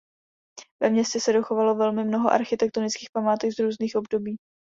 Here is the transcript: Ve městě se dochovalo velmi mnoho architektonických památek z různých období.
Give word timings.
Ve 0.83 0.89
městě 0.89 1.19
se 1.19 1.33
dochovalo 1.33 1.75
velmi 1.75 2.03
mnoho 2.03 2.29
architektonických 2.31 3.09
památek 3.13 3.51
z 3.51 3.59
různých 3.59 3.95
období. 3.95 4.37